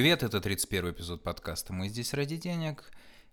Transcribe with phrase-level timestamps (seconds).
[0.00, 2.90] Привет, это 31 эпизод подкаста «Мы здесь ради денег».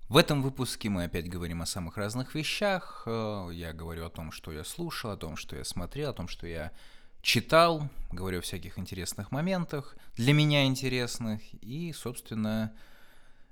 [0.10, 3.04] В этом выпуске мы опять говорим о самых разных вещах.
[3.06, 6.28] Э, я говорю о том, что я слушал, о том, что я смотрел, о том,
[6.28, 6.74] что я
[7.22, 11.42] читал, говорю о всяких интересных моментах, для меня интересных.
[11.64, 12.76] И, собственно,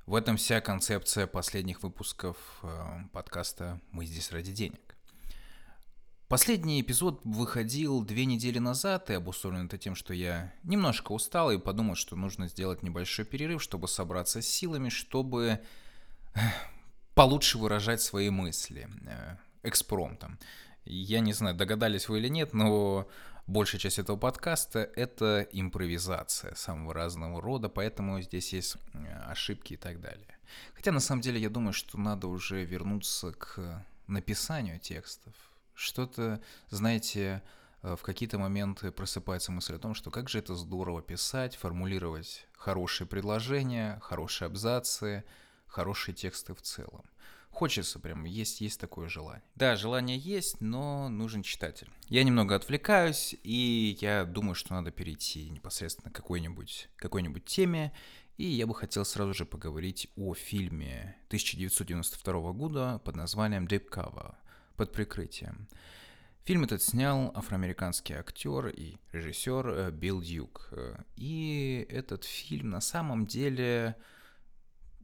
[0.06, 4.85] в этом вся концепция последних выпусков э, подкаста «Мы здесь ради денег».
[6.36, 11.58] Последний эпизод выходил две недели назад, и обусловлен это тем, что я немножко устал и
[11.58, 15.62] подумал, что нужно сделать небольшой перерыв, чтобы собраться с силами, чтобы
[17.14, 20.38] получше выражать свои мысли э, экспромтом.
[20.84, 23.08] Я не знаю, догадались вы или нет, но
[23.48, 29.78] большая часть этого подкаста— это импровизация самого разного рода, поэтому здесь есть э, ошибки и
[29.78, 30.38] так далее.
[30.74, 35.34] Хотя на самом деле я думаю, что надо уже вернуться к написанию текстов,
[35.76, 37.44] что-то, знаете,
[37.84, 42.48] э, в какие-то моменты просыпается мысль о том, что как же это здорово писать, формулировать
[42.54, 45.24] хорошие предложения, хорошие абзацы,
[45.68, 47.06] хорошие тексты в целом.
[47.52, 49.44] Хочется прям, есть, есть такое желание.
[49.56, 51.90] Да, желание есть, но нужен читатель.
[52.10, 57.94] Я немного отвлекаюсь, и я думаю, что надо перейти непосредственно к какой-нибудь какой теме,
[58.38, 64.36] и я бы хотел сразу же поговорить о фильме 1992 года под названием Deep Cover
[64.76, 65.68] под прикрытием.
[66.44, 70.70] Фильм этот снял афроамериканский актер и режиссер э, Билл Дьюк.
[71.16, 73.96] И этот фильм на самом деле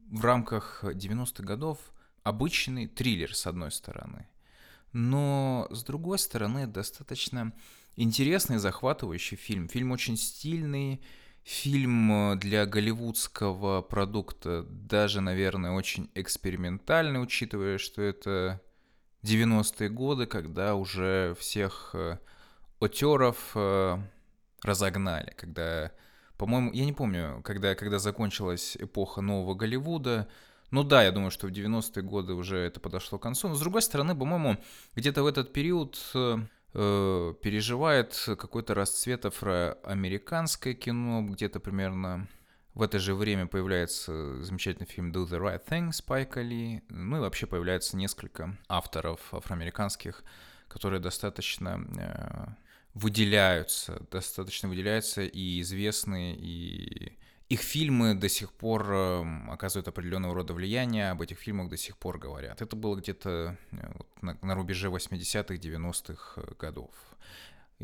[0.08, 1.78] в рамках 90-х годов
[2.22, 4.28] обычный триллер, с одной стороны.
[4.92, 7.52] Но, с другой стороны, достаточно
[7.96, 9.68] интересный, захватывающий фильм.
[9.68, 11.02] Фильм очень стильный,
[11.42, 18.60] фильм э, для голливудского продукта даже, наверное, очень экспериментальный, учитывая, что это
[19.24, 22.18] 90-е годы, когда уже всех э,
[22.80, 23.98] отеров э,
[24.62, 25.92] разогнали, когда,
[26.36, 30.28] по-моему, я не помню, когда, когда закончилась эпоха нового Голливуда,
[30.70, 33.60] ну да, я думаю, что в 90-е годы уже это подошло к концу, но с
[33.60, 34.56] другой стороны, по-моему,
[34.96, 36.38] где-то в этот период э,
[36.74, 42.26] э переживает какой-то расцвет афроамериканское кино, где-то примерно
[42.74, 46.82] в это же время появляется замечательный фильм Do the Right Thing Спайка Ли.
[46.88, 50.24] Ну и вообще появляется несколько авторов афроамериканских,
[50.68, 52.46] которые достаточно э,
[52.94, 57.18] выделяются, достаточно выделяются и известны, и
[57.52, 61.98] их фильмы до сих пор э, оказывают определенного рода влияние, об этих фильмах до сих
[61.98, 62.62] пор говорят.
[62.62, 66.90] Это было где-то э, на, рубеже 80-х, 90-х э, годов.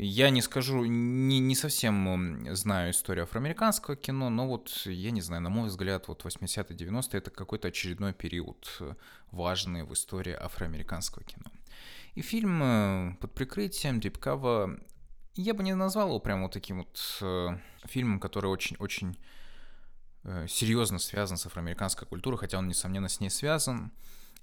[0.01, 5.41] Я не скажу, не, не совсем знаю историю афроамериканского кино, но вот, я не знаю,
[5.41, 8.93] на мой взгляд, вот 80-е, 90-е это какой-то очередной период э,
[9.31, 11.51] важный в истории афроамериканского кино.
[12.15, 14.79] И фильм э, под прикрытием Дипкава,
[15.35, 19.17] я бы не назвал его прям вот таким вот э, фильмом, который очень-очень
[20.47, 23.91] серьезно связан с афроамериканской культурой, хотя он, несомненно, с ней связан.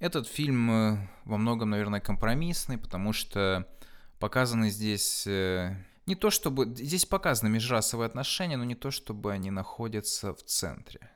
[0.00, 3.66] Этот фильм во многом, наверное, компромиссный, потому что
[4.18, 6.66] показаны здесь э, не то чтобы...
[6.66, 11.10] Здесь показаны межрасовые отношения, но не то чтобы они находятся в центре.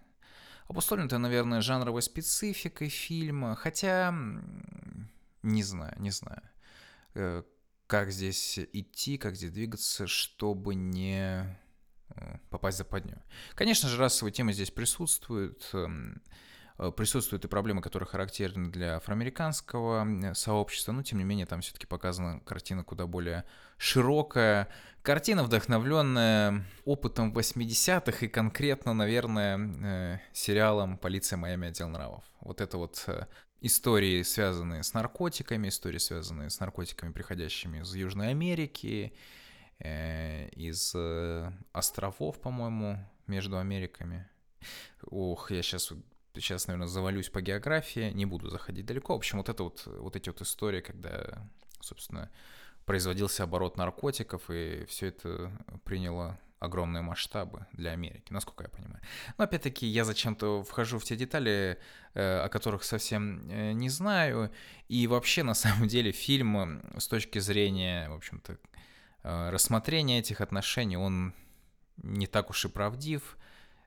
[0.69, 4.15] Обусловлено это, наверное, жанровой спецификой фильма, хотя
[5.43, 6.43] не знаю, не знаю,
[7.15, 7.43] э,
[7.87, 11.59] как здесь идти, как здесь двигаться, чтобы не
[12.10, 13.16] э, попасть за подню.
[13.55, 15.71] Конечно же, расовые темы здесь присутствуют.
[16.80, 21.86] Э, присутствуют и проблемы, которые характерны для афроамериканского сообщества, но тем не менее там все-таки
[21.86, 23.44] показана картина куда более
[23.76, 24.66] широкая.
[25.02, 31.68] Картина, вдохновленная опытом 80-х и конкретно, наверное, э, сериалом «Полиция Майами.
[31.68, 32.24] Отдел нравов».
[32.41, 33.26] Вот это вот э,
[33.60, 39.12] истории, связанные с наркотиками, истории, связанные с наркотиками, приходящими из Южной Америки,
[39.83, 40.94] из
[41.72, 44.28] островов, по-моему, между Америками.
[45.10, 45.91] Ох, я сейчас
[46.34, 49.15] сейчас, наверное, завалюсь по географии, не буду заходить далеко.
[49.15, 51.47] В общем, вот это вот, вот эти вот истории, когда,
[51.80, 52.30] собственно,
[52.86, 55.53] производился оборот наркотиков, и все это
[55.84, 59.00] приняло огромные масштабы для Америки, насколько я понимаю.
[59.38, 61.78] Но опять-таки я зачем-то вхожу в те детали,
[62.15, 64.53] э, о которых совсем э, не знаю.
[64.88, 68.59] И вообще, на самом деле, фильм с точки зрения, в общем-то,
[69.22, 71.34] э, рассмотрения этих отношений, он
[71.97, 73.38] не так уж и правдив.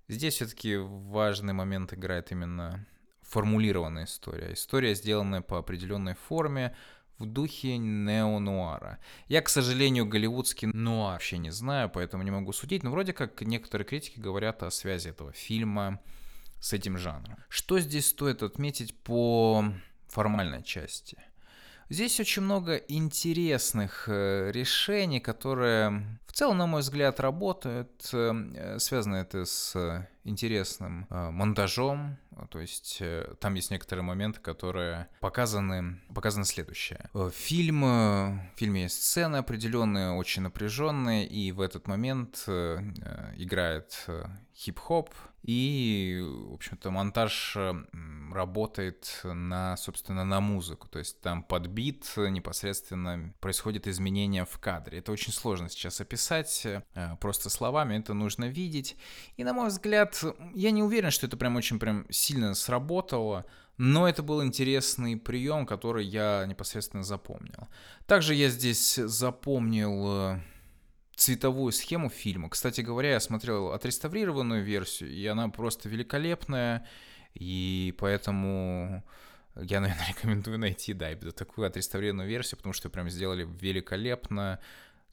[0.07, 2.85] Здесь все-таки важный момент играет именно
[3.21, 4.53] формулированная история.
[4.53, 6.75] История, сделанная по определенной форме,
[7.17, 8.99] в духе неонуара.
[9.27, 13.41] Я, к сожалению, голливудский нуар вообще не знаю, поэтому не могу судить, но вроде как
[13.41, 15.99] некоторые критики говорят о связи этого фильма
[16.59, 17.37] с этим жанром.
[17.49, 19.63] Что здесь стоит отметить по
[20.07, 21.17] формальной части?
[21.93, 28.09] Здесь очень много интересных э, решений, которые в целом, на мой взгляд, работают.
[28.11, 32.17] Э, связано это с интересным э, монтажом,
[32.49, 32.99] то есть
[33.39, 37.11] там есть некоторые моменты, которые показаны, показаны следующее.
[37.31, 42.43] Фильм, в фильме есть сцены определенные, очень напряженные, и в этот момент
[43.37, 44.07] играет
[44.55, 45.09] хип-хоп,
[45.43, 47.57] и, в общем-то, монтаж
[48.31, 50.87] работает на, собственно, на музыку.
[50.87, 54.99] То есть там под бит непосредственно происходит изменение в кадре.
[54.99, 56.81] Это очень сложно сейчас описать э,
[57.19, 58.95] просто словами, это нужно видеть.
[59.35, 60.23] И, на мой взгляд,
[60.53, 63.45] я не уверен, что это прям очень прям сильно сработало,
[63.77, 67.67] но это был интересный прием, который я непосредственно запомнил.
[68.05, 70.39] Также я здесь запомнил э,
[71.15, 72.49] цветовую схему фильма.
[72.49, 76.85] Кстати говоря, я смотрел отреставрированную версию, и она просто великолепная,
[77.33, 79.03] и поэтому
[79.55, 84.59] я, наверное, рекомендую найти, да, такую отреставрированную версию, потому что прям сделали великолепно,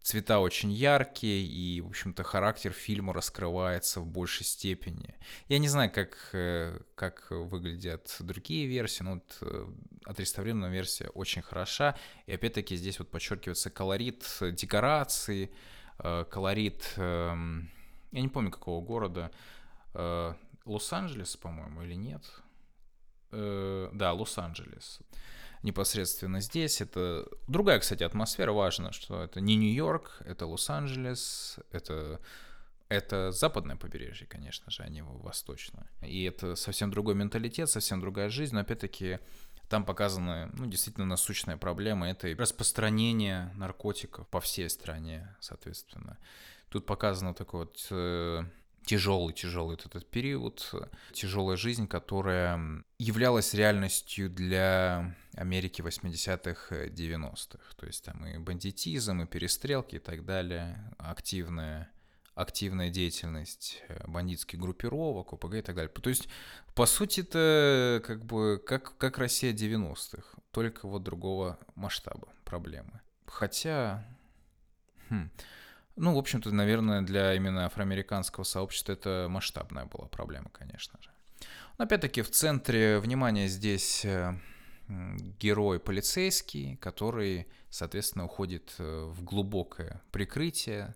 [0.03, 5.15] цвета очень яркие, и, в общем-то, характер фильма раскрывается в большей степени.
[5.49, 9.67] Я не знаю, как, э, как выглядят другие версии, но вот э,
[10.07, 15.55] отреставрированная версия очень хороша, и опять-таки здесь вот подчеркивается колорит декорации, Э,
[16.03, 17.71] колорит, эм,
[18.13, 19.31] я не помню какого города,
[19.95, 22.23] э, Лос-Анджелес, по-моему, или нет?
[23.33, 25.01] Э, да, Лос-Анджелес.
[25.63, 28.53] Непосредственно здесь это другая, кстати, атмосфера.
[28.53, 32.21] Важно, что это не Нью-Йорк, это Лос-Анджелес, это
[32.89, 35.89] это западное побережье, конечно же, а не восточное.
[36.03, 39.21] И это совсем другой менталитет, совсем другая жизнь, но опять-таки
[39.71, 46.19] там показаны, ну, действительно насущная проблема, это распространение наркотиков по всей стране, соответственно.
[46.69, 48.43] Тут показано такой вот э,
[48.85, 50.75] тяжелый, тяжелый этот период,
[51.13, 57.77] тяжелая жизнь, которая являлась реальностью для Америки 80-х, 90-х.
[57.77, 61.89] То есть там и бандитизм, и перестрелки и так далее, активная
[62.41, 65.91] активная деятельность э, бандитских группировок, ОПГ и так далее.
[65.91, 66.29] То есть,
[66.75, 73.01] по сути, это как бы как, как Россия 90-х, только вот другого масштаба проблемы.
[73.27, 74.05] Хотя,
[75.09, 75.31] хм,
[75.97, 81.11] ну, в общем-то, наверное, для именно афроамериканского сообщества это масштабная была проблема, конечно же.
[81.79, 84.35] Но опять-таки в центре внимания здесь э,
[85.39, 90.95] герой полицейский, который, соответственно, уходит э, в глубокое прикрытие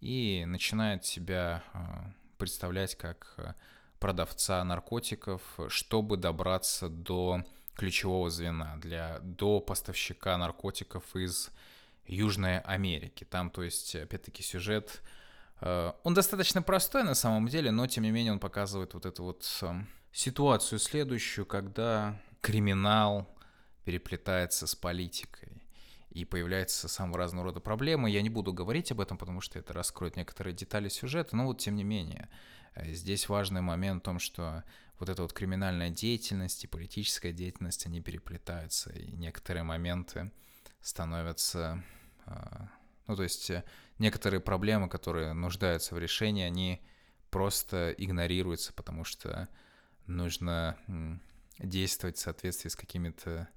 [0.00, 3.54] и начинает себя а, представлять как а,
[3.98, 7.44] продавца наркотиков, чтобы добраться до
[7.74, 11.50] ключевого звена, для, до поставщика наркотиков из
[12.06, 13.24] Южной Америки.
[13.24, 15.02] Там, то есть, опять-таки, сюжет,
[15.60, 19.24] а, он достаточно простой на самом деле, но, тем не менее, он показывает вот эту
[19.24, 19.62] вот
[20.12, 23.28] ситуацию следующую, когда криминал
[23.84, 25.55] переплетается с политикой
[26.16, 28.10] и появляются самого разного рода проблемы.
[28.10, 31.58] Я не буду говорить об этом, потому что это раскроет некоторые детали сюжета, но вот
[31.58, 32.30] тем не менее.
[32.74, 34.64] Э, здесь важный момент в том, что
[34.98, 40.32] вот эта вот криминальная деятельность и политическая деятельность, они переплетаются, и некоторые моменты
[40.80, 41.84] становятся...
[42.24, 42.66] Э,
[43.08, 43.62] ну, то есть э,
[43.98, 46.80] некоторые проблемы, которые нуждаются в решении, они
[47.28, 49.48] просто игнорируются, потому что
[50.06, 50.78] нужно
[51.58, 53.48] действовать в соответствии с какими-то,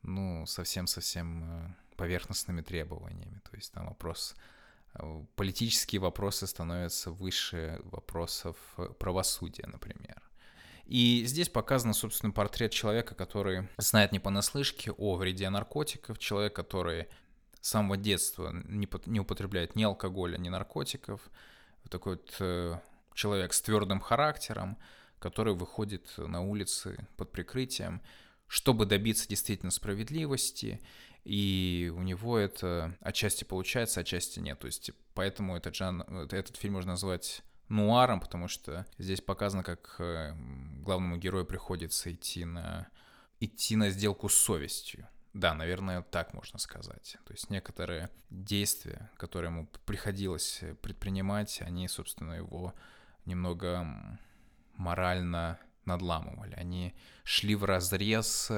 [0.00, 3.40] ну, совсем-совсем поверхностными требованиями.
[3.50, 4.34] То есть там вопрос
[4.94, 8.56] э, политические вопросы становятся выше вопросов
[8.98, 10.22] правосудия, например.
[10.86, 17.06] И здесь показан, собственно, портрет человека, который знает не понаслышке о вреде наркотиков, человек, который
[17.60, 21.20] с самого детства не, не употребляет ни алкоголя, ни наркотиков,
[21.90, 22.78] такой вот э,
[23.14, 24.78] человек с твердым характером,
[25.18, 28.00] который выходит на улицы под прикрытием,
[28.46, 30.80] чтобы добиться действительно справедливости
[31.24, 34.58] и у него это отчасти получается, отчасти нет.
[34.58, 36.02] То есть поэтому этот, жан...
[36.02, 40.34] этот фильм можно назвать нуаром, потому что здесь показано, как э,
[40.82, 42.88] главному герою приходится идти на,
[43.38, 45.08] идти на сделку с совестью.
[45.32, 47.16] Да, наверное, так можно сказать.
[47.24, 52.74] То есть некоторые действия, которые ему приходилось предпринимать, они, собственно, его
[53.26, 54.18] немного
[54.74, 56.54] морально надламывали.
[56.54, 58.50] Они шли в разрез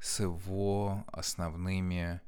[0.00, 2.20] с его основными,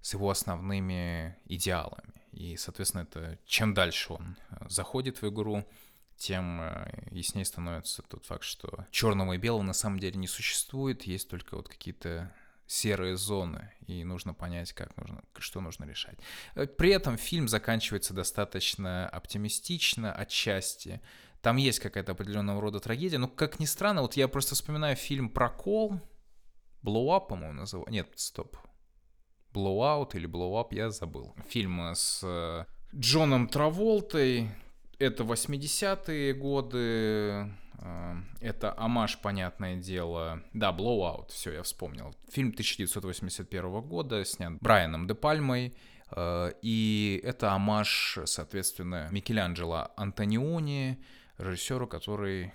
[0.00, 2.14] с его основными идеалами.
[2.32, 5.64] И, соответственно, это чем дальше он э, заходит в игру,
[6.16, 11.02] тем э, яснее становится тот факт, что черного и белого на самом деле не существует,
[11.02, 12.32] есть только вот какие-то
[12.66, 16.18] серые зоны, и нужно понять, как нужно, что нужно решать.
[16.54, 21.00] Э, при этом фильм заканчивается достаточно оптимистично отчасти.
[21.40, 25.30] Там есть какая-то определенного рода трагедия, но, как ни странно, вот я просто вспоминаю фильм
[25.30, 26.00] «Прокол»,
[26.82, 27.86] Blow Up, по-моему, называл.
[27.88, 28.56] Нет, стоп.
[29.52, 31.34] Blowout или Blow Up, я забыл.
[31.48, 34.50] Фильм с э, Джоном Траволтой.
[34.98, 37.50] Это 80-е годы.
[37.80, 40.42] Э, это Амаш, понятное дело.
[40.52, 42.14] Да, Blowout, все, я вспомнил.
[42.30, 45.74] Фильм 1981 года, снят Брайаном Де Пальмой.
[46.10, 50.98] Э, и это Амаш, соответственно, Микеланджело Антониони,
[51.38, 52.52] режиссеру, который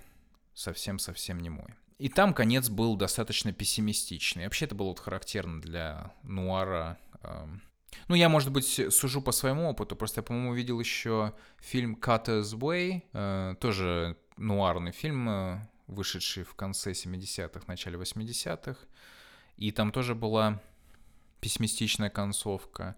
[0.54, 1.74] совсем-совсем не мой.
[1.98, 4.46] И там конец был достаточно пессимистичный.
[4.46, 6.98] Вообще это было вот характерно для нуара.
[7.22, 7.62] Эм.
[8.08, 12.58] Ну, я, может быть, сужу по своему опыту, просто я, по-моему, видел еще фильм Cutter's
[12.58, 18.80] Way, э, тоже нуарный фильм, э, вышедший в конце 70-х, начале 80-х.
[19.58, 20.62] И там тоже была
[21.40, 22.96] пессимистичная концовка.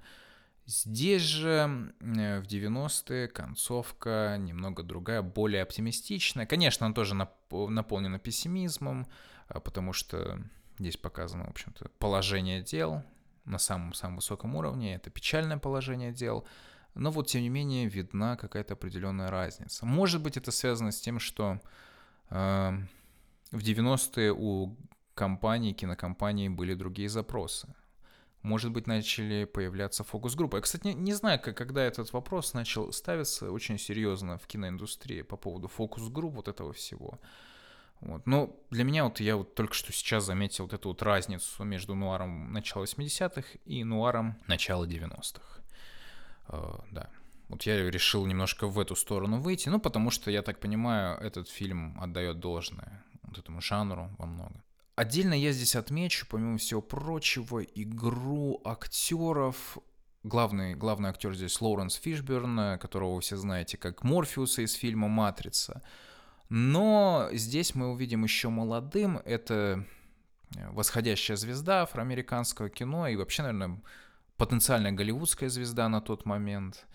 [0.68, 6.48] Здесь же э, в 90-е концовка немного другая, более оптимистичная.
[6.48, 9.06] Конечно, она тоже наполнена пессимизмом,
[9.48, 10.40] а, потому что
[10.80, 13.04] здесь показано, в общем-то, положение дел
[13.46, 14.96] на самом-самом высоком уровне.
[14.96, 16.48] Это печальное положение дел.
[16.96, 19.86] Но вот, тем не менее, видна какая-то определенная разница.
[19.86, 21.60] Может быть, это связано с тем, что
[22.32, 22.80] э,
[23.52, 24.76] в 90-е у
[25.14, 27.68] компаний, кинокомпаний были другие запросы
[28.46, 30.58] может быть, начали появляться фокус-группы.
[30.58, 35.68] Я, кстати, не, знаю, когда этот вопрос начал ставиться очень серьезно в киноиндустрии по поводу
[35.68, 37.20] фокус-групп, вот этого всего.
[38.02, 38.28] Вот.
[38.28, 41.96] Но для меня вот я вот только что сейчас заметил вот эту вот разницу между
[41.96, 45.62] нуаром начала 80-х и нуаром начала 90-х.
[46.48, 47.10] Uh, э, да.
[47.50, 51.50] Вот я решил немножко в эту сторону выйти, ну, потому что, я так понимаю, этот
[51.50, 54.65] фильм отдает должное вот этому жанру во многом.
[54.96, 59.78] Отдельно я здесь отмечу, помимо всего прочего, игру актеров.
[60.24, 65.84] Главный, главный актер здесь Лоуренс Фишберн, которого вы все знаете как Морфеуса из фильма «Матрица».
[66.50, 69.18] Но здесь мы увидим еще молодым.
[69.26, 69.86] Это
[70.72, 73.82] восходящая звезда афроамериканского кино и вообще, наверное,
[74.38, 76.86] потенциальная голливудская звезда на тот момент.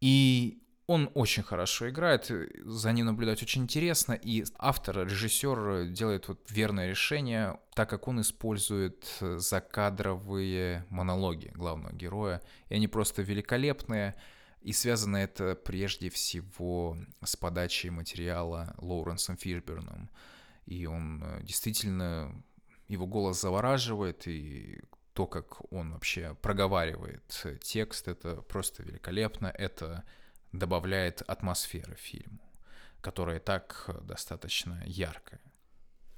[0.00, 2.30] И он очень хорошо играет,
[2.64, 8.20] за ним наблюдать очень интересно, и автор, режиссер делает вот верное решение, так как он
[8.20, 14.14] использует закадровые монологи главного героя, и они просто великолепные,
[14.60, 20.10] и связано это прежде всего с подачей материала Лоуренсом Фишберном.
[20.66, 22.42] И он э, действительно,
[22.88, 24.80] его голос завораживает, и
[25.12, 29.46] то, как он вообще проговаривает текст, это просто великолепно.
[29.46, 30.02] Это
[30.58, 32.40] добавляет атмосферы фильму,
[33.00, 35.40] которая так достаточно яркая.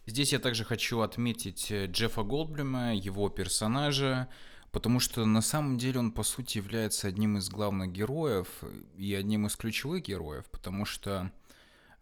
[0.06, 4.28] Здесь я также хочу отметить э, Джеффа Голдблюма, его персонажа,
[4.72, 8.48] потому что на самом деле он, по сути, является одним из главных героев
[8.96, 11.30] и одним из ключевых героев, потому что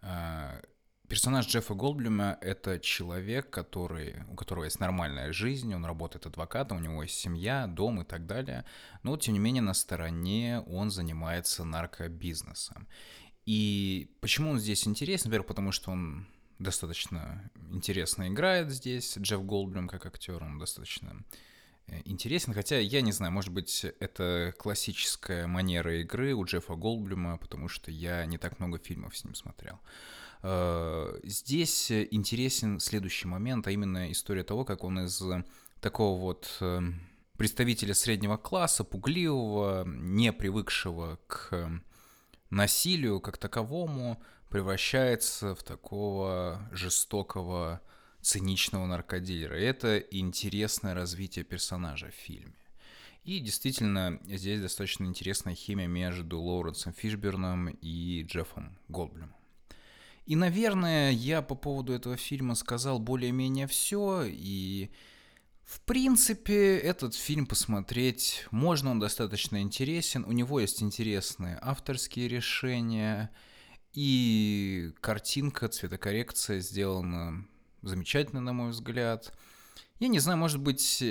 [0.03, 0.63] э,
[1.09, 6.81] Персонаж Джеффа Голдблюма— это человек, который, у которого есть нормальная жизнь, он работает адвокатом, у
[6.81, 8.65] него есть семья, дом и так далее,
[9.05, 12.89] но, тем не менее, на стороне он занимается наркобизнесом.
[13.45, 15.31] И почему он здесь интересен?
[15.31, 16.27] Во-первых, потому что он
[16.59, 21.25] достаточно интересно играет здесь, Джефф Голдблюм как актер, он достаточно
[21.87, 27.39] э, интересен, хотя я не знаю, может быть, это классическая манера игры у Джеффа Голдблюма,
[27.39, 29.79] потому что я не так много фильмов с ним смотрел.
[30.49, 35.21] Э, здесь интересен следующий момент, а именно история того, как он из
[35.81, 36.81] такого вот э,
[37.37, 41.83] представителя среднего класса, пугливого, не привыкшего к
[42.51, 47.81] насилию как таковому, превращается в такого жестокого,
[48.21, 49.61] циничного наркодилера.
[49.61, 52.55] И это интересное развитие персонажа в фильме.
[53.25, 59.36] И действительно, здесь достаточно интересная химия между Лоуренсом Фишберном и Джеффом Голдблюмом.
[60.27, 64.91] И, наверное, я по поводу этого фильма сказал более-менее все, и
[65.67, 73.31] в принципе, этот фильм посмотреть можно, он достаточно интересен, у него есть интересные авторские решения,
[73.93, 77.47] и картинка, цветокоррекция сделана
[77.83, 79.33] замечательно, на мой взгляд.
[79.99, 81.03] Я не знаю, может быть,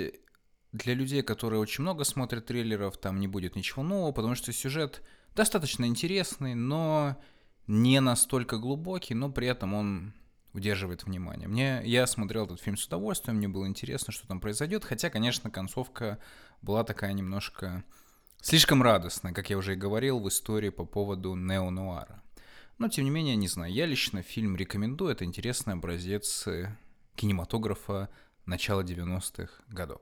[0.72, 5.02] для людей, которые очень много смотрят трейлеров, там не будет ничего нового, потому что сюжет
[5.34, 7.16] достаточно интересный, но
[7.66, 10.12] не настолько глубокий, но при этом он
[10.52, 11.48] удерживает внимание.
[11.48, 15.50] Мне, я смотрел этот фильм с удовольствием, мне было интересно, что там произойдет, хотя, конечно,
[15.50, 16.18] концовка
[16.62, 17.84] была такая немножко
[18.40, 22.22] слишком радостная, как я уже и говорил в истории по поводу неонуара.
[22.78, 26.46] Но, тем не менее, не знаю, я лично фильм рекомендую, это интересный образец
[27.14, 28.08] кинематографа
[28.44, 30.00] начала 90-х годов.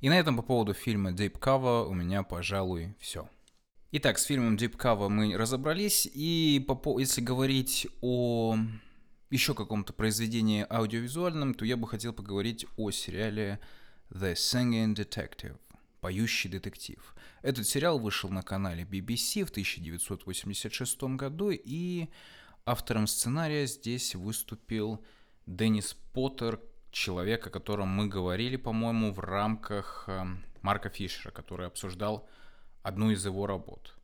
[0.00, 3.28] И на этом по поводу фильма Deep Cover у меня, пожалуй, все.
[3.92, 8.58] Итак, с фильмом Deep Cover мы разобрались, и по, если говорить о
[9.30, 13.60] еще каком-то произведении аудиовизуальном, то я бы хотел поговорить о сериале
[14.10, 15.56] The Singing Detective.
[16.00, 17.14] «Поющий детектив».
[17.42, 22.08] Этот сериал вышел на канале BBC в 1986 году, и
[22.64, 25.04] автором сценария здесь выступил
[25.46, 30.24] Деннис Поттер, человек, о котором мы говорили, по-моему, в рамках э,
[30.62, 32.28] Марка Фишера, который обсуждал
[32.86, 33.96] одну из его работ.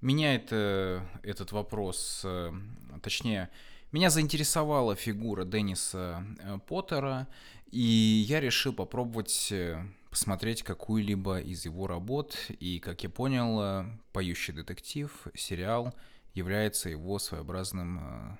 [0.00, 2.52] Меня это, этот вопрос, э,
[3.00, 3.48] точнее,
[3.92, 7.28] меня заинтересовала фигура Денниса э, Поттера,
[7.70, 12.36] и я решил попробовать э, посмотреть какую-либо из его работ.
[12.58, 15.94] И, как я понял, «Поющий детектив» сериал
[16.34, 18.38] является его своеобразным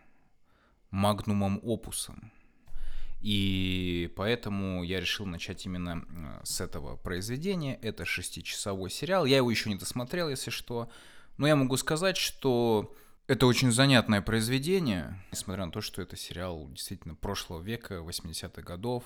[0.90, 2.32] магнумом опусом.
[3.24, 7.78] И поэтому я решил начать именно с этого произведения.
[7.80, 9.24] Это шестичасовой сериал.
[9.24, 10.90] Я его еще не досмотрел, если что.
[11.38, 12.94] Но я могу сказать, что
[13.26, 19.04] это очень занятное произведение, несмотря на то, что это сериал действительно прошлого века, 80-х годов,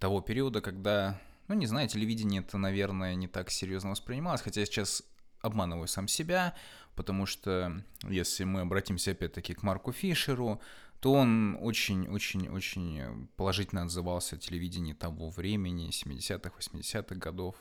[0.00, 4.66] того периода, когда, ну не знаю, телевидение это, наверное, не так серьезно воспринималось, хотя я
[4.66, 5.04] сейчас
[5.42, 6.56] обманываю сам себя,
[6.96, 10.60] потому что если мы обратимся опять-таки к Марку Фишеру,
[11.00, 17.56] то он очень-очень-очень положительно отзывался о телевидении того времени, 70-х, 80-х годов,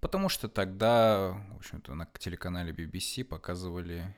[0.00, 4.16] потому что тогда, в общем-то, на телеканале BBC показывали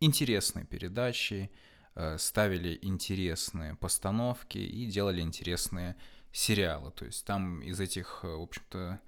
[0.00, 1.50] интересные передачи,
[1.96, 5.96] э, ставили интересные постановки и делали интересные
[6.32, 6.92] сериалы.
[6.92, 9.00] То есть там из этих, э, в общем-то,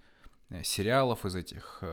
[0.49, 1.85] э, сериалов, из этих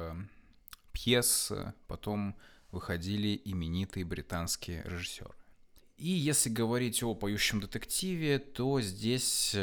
[0.94, 1.52] пьес
[1.86, 2.36] потом
[2.72, 5.37] выходили именитые британские режиссеры.
[5.98, 9.56] И если говорить о поющем детективе, то здесь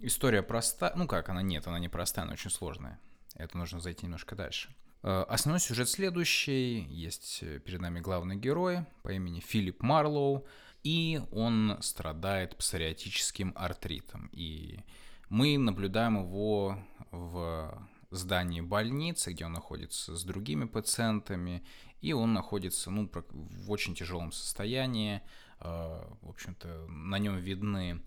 [0.00, 0.92] история проста.
[0.96, 3.00] Ну как, она нет, она не простая, она очень сложная.
[3.34, 4.74] Это нужно зайти немножко дальше.
[5.02, 6.86] Э, основной сюжет следующий.
[6.88, 10.46] Есть э, перед нами главный герой по имени Филипп Марлоу,
[10.82, 14.30] и он страдает псориатическим артритом.
[14.32, 14.80] И
[15.28, 16.78] мы наблюдаем его
[17.10, 21.64] в здании больницы, где он находится с другими пациентами,
[22.00, 25.22] и он находится ну, в очень тяжелом состоянии.
[25.60, 28.02] Э, в общем-то, на нем видны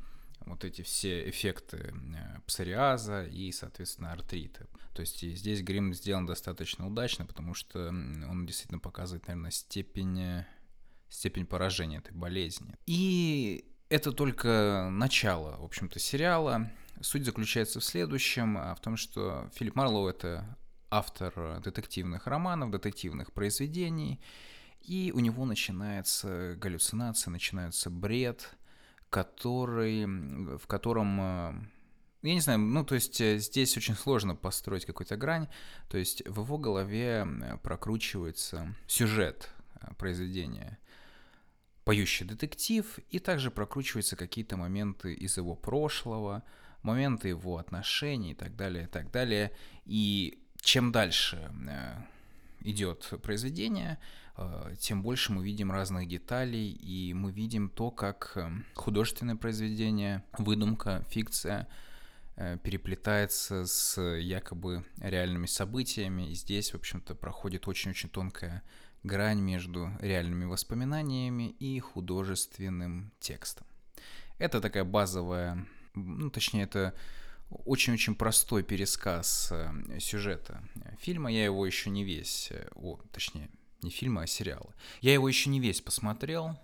[0.45, 1.93] вот эти все эффекты
[2.47, 4.67] псориаза и, соответственно, артрита.
[4.93, 10.45] То есть здесь грим сделан достаточно удачно, потому что он действительно показывает, наверное, степень,
[11.09, 12.75] степень поражения этой болезни.
[12.85, 16.71] И это только начало, в общем-то, сериала.
[17.01, 20.57] Суть заключается в следующем, а в том, что Филипп Марлоу— это
[20.89, 24.19] автор детективных романов, детективных произведений,
[24.81, 28.55] и у него начинается галлюцинация, начинается бред,
[29.09, 31.69] который, в котором
[32.21, 35.47] я не знаю, ну, то есть э, здесь очень сложно построить какую-то грань,
[35.87, 37.25] то есть в его голове
[37.63, 40.77] прокручивается сюжет э, произведения,
[41.85, 46.43] поющий детектив, и также прокручиваются какие-то моменты из его прошлого,
[46.83, 49.53] моменты его отношений и так далее, и так далее.
[49.85, 52.01] И чем дальше э,
[52.59, 53.97] идет произведение,
[54.79, 58.37] тем больше мы видим разных деталей, и мы видим то, как
[58.75, 61.67] художественное произведение, выдумка, фикция–
[62.41, 66.31] Э, переплетается с якобы реальными событиями.
[66.31, 68.63] И здесь, в общем-то, проходит очень-очень тонкая
[69.03, 73.67] грань между реальными воспоминаниями и художественным текстом.
[74.37, 76.95] Это такая базовая, ну, точнее, это
[77.49, 80.63] очень-очень простой пересказ э, сюжета
[80.97, 81.29] фильма.
[81.29, 83.49] Я его еще не весь, э, о, точнее,
[83.83, 84.73] не фильма, а сериала.
[85.01, 86.57] Я его еще не весь посмотрел,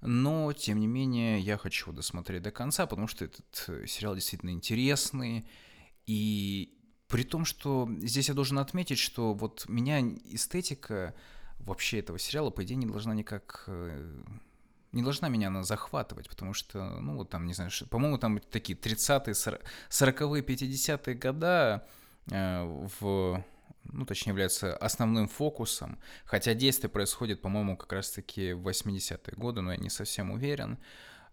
[0.00, 4.14] но, тем не менее, я хочу его досмотреть до конца, потому что этот э, сериал
[4.14, 5.46] действительно интересный.
[6.06, 11.14] И при том, что здесь я должен отметить, что вот меня эстетика
[11.58, 14.22] вообще этого сериала, по идее, не должна никак э,
[14.92, 18.78] не должна меня она захватывать, потому что, ну, вот там, не знаю, по-моему, там такие
[18.78, 19.34] 30-е,
[19.90, 21.86] 40-е, 50-е года
[22.30, 22.64] э,
[23.00, 23.44] в
[23.92, 29.72] ну, точнее, является основным фокусом, хотя действие происходит, по-моему, как раз-таки в 80-е годы, но
[29.72, 30.78] я не совсем уверен.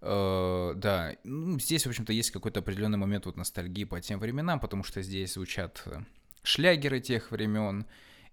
[0.01, 4.59] Uh, да, ну, здесь, в общем-то, есть какой-то определенный момент вот ностальгии по тем временам,
[4.59, 6.01] потому что здесь звучат э,
[6.43, 7.85] шлягеры тех времен,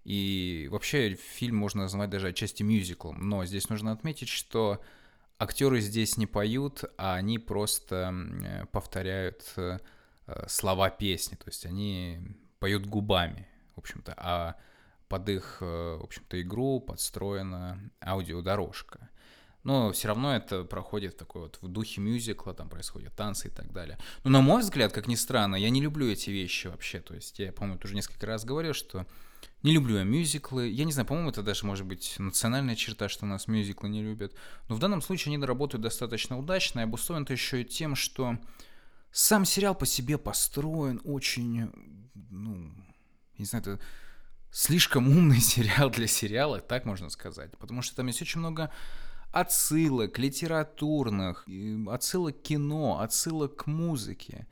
[0.03, 4.81] и вообще фильм можно назвать даже отчасти мюзиклом, но здесь нужно отметить, что
[5.39, 9.55] актеры здесь не поют, а они просто э, повторяют
[10.47, 12.19] слова песни, то есть они
[12.59, 13.47] поют губами,
[13.81, 14.55] общем-то, а
[15.07, 19.09] под их, э, в общем-то, игру подстроена аудиодорожка.
[19.63, 23.71] Но все равно это проходит такой вот в духе мюзикла, там происходят танцы и так
[23.71, 23.99] далее.
[24.23, 26.99] Но на мой взгляд, как ни странно, я не люблю эти вещи вообще.
[26.99, 29.05] То есть я, по-моему, уже несколько раз говорил, что
[29.61, 30.67] не люблю я мюзиклы.
[30.69, 34.33] Я не знаю, по-моему, это даже может быть национальная черта, что нас мюзиклы не любят.
[34.67, 38.37] Но в данном случае они работают достаточно удачно, и обусловлено это еще и тем, что
[39.11, 41.69] сам сериал по себе построен очень,
[42.29, 42.71] ну,
[43.37, 43.79] не знаю, это
[44.51, 47.57] слишком умный сериал для сериала, так можно сказать.
[47.57, 48.71] Потому что там есть очень много
[49.31, 51.47] отсылок литературных,
[51.87, 54.47] отсылок к кино, отсылок к музыке.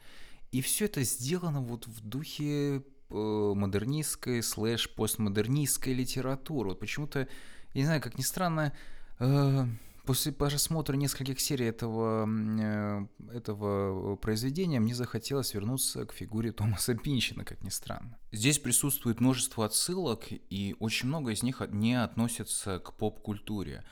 [0.52, 6.70] И все это сделано вот в духе э, модернистской слэш постмодернистской литературы.
[6.70, 7.28] Вот почему-то,
[7.74, 8.74] не знаю, как ни странно,
[9.20, 9.66] э,
[10.10, 17.46] После просмотра нескольких серий этого, э, этого произведения мне захотелось вернуться к фигуре Томаса Пинчина,
[17.46, 18.18] как ни странно.
[18.32, 23.84] Здесь присутствует множество отсылок, и очень много из них не относятся к поп-культуре,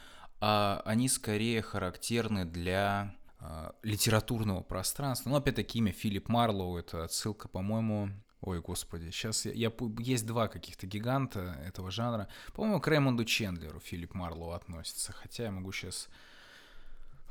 [0.41, 5.29] а они скорее характерны для э, литературного пространства.
[5.29, 8.09] Ну, опять-таки, имя Филипп Марлоу— это отсылка, по-моему,
[8.41, 12.27] Ой, господи, сейчас я, я есть два каких-то гиганта этого жанра.
[12.53, 16.07] По-моему, к Рэймонду Чендлеру Филипп Марлоу относится, хотя я могу сейчас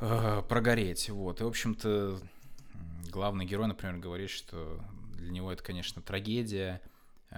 [0.01, 1.09] э, прогореть.
[1.09, 1.41] Вот.
[1.41, 2.19] И, в общем-то,
[3.11, 4.81] главный герой, например, говорит, что
[5.15, 6.81] для него это, конечно, трагедия,
[7.31, 7.37] э,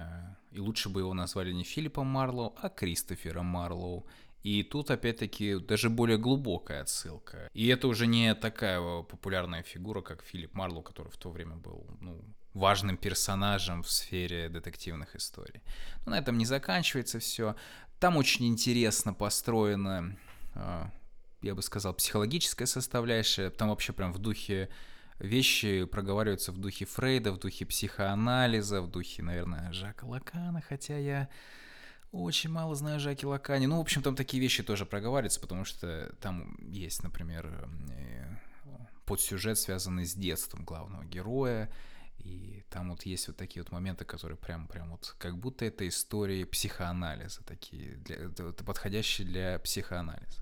[0.51, 4.05] и лучше бы его назвали не Филиппом Марлоу, а Кристофером Марлоу.
[4.41, 7.49] И тут, опять-таки, даже более глубокая отсылка.
[7.53, 11.85] И это уже не такая популярная фигура, как Филипп Марлоу, который в то время был,
[11.99, 15.61] ну, важным персонажем в сфере детективных историй.
[16.05, 17.55] Но на этом не заканчивается все.
[17.99, 20.17] Там очень интересно построена,
[20.55, 20.89] а,
[21.41, 23.49] я бы сказал, психологическая составляющая.
[23.49, 24.69] Там вообще прям в духе
[25.19, 31.29] вещи проговариваются в духе Фрейда, в духе психоанализа, в духе, наверное, Жака Лакана, хотя я
[32.11, 33.67] очень мало знаю Жаки Лакани.
[33.67, 38.37] Ну, в общем, там такие вещи тоже проговариваются, потому что там есть, например, э,
[39.05, 41.69] подсюжет, связанный с детством главного героя,
[42.19, 45.87] и там вот есть вот такие вот моменты, которые прям, прям вот как будто это
[45.87, 50.41] истории психоанализа, такие, для, это подходящие для психоанализа.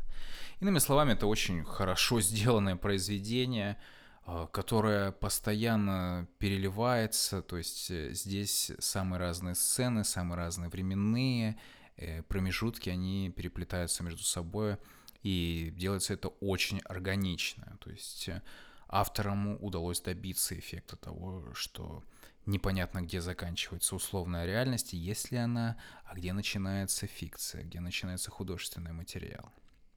[0.60, 3.78] Иными словами, это очень хорошо сделанное произведение,
[4.26, 11.58] а, которое постоянно переливается, то есть э, здесь самые разные сцены, самые разные временные
[11.96, 14.78] э, промежутки, они переплетаются между собой,
[15.24, 18.42] и делается это очень органично, то есть э,
[18.90, 22.04] авторам удалось добиться эффекта того, что
[22.46, 28.94] непонятно, где заканчивается условная реальность, есть ли она, а где начинается фикция, где начинается художественный
[28.94, 29.52] материал.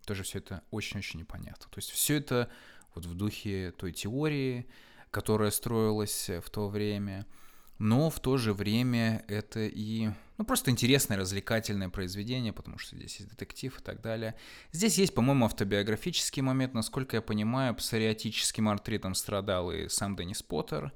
[0.07, 1.67] Тоже все это очень-очень непонятно.
[1.71, 2.51] То есть все это
[2.95, 4.69] вот в духе той теории,
[5.11, 7.27] которая строилась в то время–
[7.81, 13.17] но в то же время это и ну, просто интересное, развлекательное произведение, потому что здесь
[13.17, 14.35] есть детектив и так далее.
[14.71, 16.75] Здесь есть, по-моему, автобиографический момент.
[16.75, 20.93] Насколько я понимаю, псориатическим артритом страдал и сам Деннис Поттер.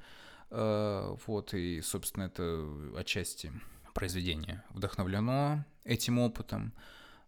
[0.51, 2.69] Э, вот, и, собственно, это
[2.99, 3.51] отчасти
[3.95, 6.75] произведение вдохновлено этим опытом.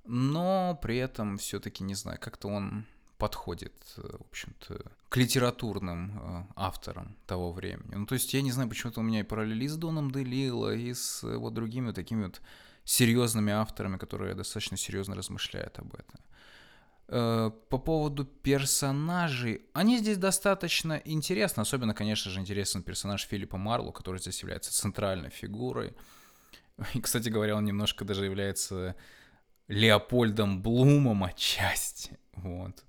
[0.05, 2.85] Но при этом все-таки, не знаю, как-то он
[3.19, 7.95] подходит, э, в общем-то, к литературным э, авторам того времени.
[7.95, 10.93] Ну, то есть я не знаю, почему-то у меня и параллели с Доном Делила, и
[10.93, 12.41] с э, вот другими вот такими вот
[12.85, 16.21] серьезными авторами, которые достаточно серьезно размышляют об этом.
[17.09, 24.21] По поводу персонажей, они здесь достаточно интересны, особенно, конечно же, интересен персонаж Филиппа Марлу, который
[24.21, 25.95] здесь является центральной фигурой.
[26.95, 28.97] И, кстати говоря, он немножко даже является
[29.69, 32.19] Леопольдом Блумом отчасти.
[32.37, 32.85] Вот.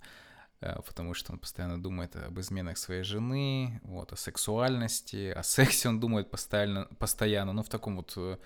[0.62, 5.90] Э, потому что он постоянно думает об изменах своей жены, вот, о сексуальности, о сексе
[5.90, 8.38] он думает постоянно, постоянно, но в таком вот, э,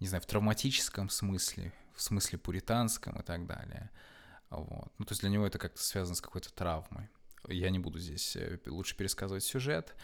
[0.00, 3.90] не знаю, в травматическом смысле, в смысле пуританском и так далее.
[4.50, 4.92] Вот.
[4.98, 7.08] Ну, то есть для него это как-то связано с какой-то травмой.
[7.48, 9.94] Я не буду здесь э, лучше пересказывать сюжет.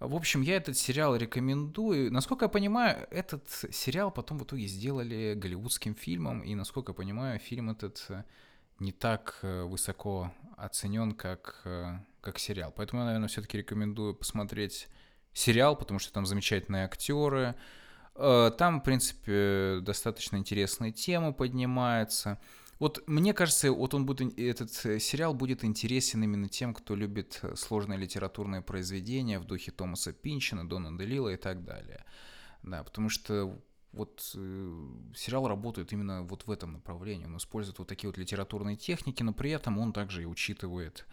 [0.00, 2.12] В общем, я этот сериал рекомендую.
[2.12, 7.38] Насколько я понимаю, этот сериал потом в итоге сделали голливудским фильмом, и, насколько я понимаю,
[7.38, 8.06] фильм этот
[8.78, 12.72] не так э, высоко оценен, как, э, как сериал.
[12.74, 14.88] Поэтому я, наверное, все-таки рекомендую посмотреть
[15.32, 17.54] сериал, потому что там замечательные актеры.
[18.14, 22.38] Э, там, в принципе, достаточно интересные темы поднимаются.
[22.80, 27.98] Вот мне кажется, вот он будет, этот сериал будет интересен именно тем, кто любит сложные
[27.98, 32.04] литературные произведения в духе Томаса Пинчина, Дона Делила и так далее.
[32.62, 33.60] Да, потому что
[33.94, 37.26] вот э, сериал работает именно вот в этом направлении.
[37.26, 41.06] Он использует вот такие вот литературные техники, но при этом он также и учитывает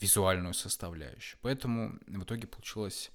[0.00, 1.38] визуальную составляющую.
[1.42, 3.10] Поэтому в итоге получилось